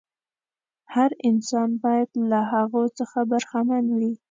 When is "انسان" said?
1.29-1.69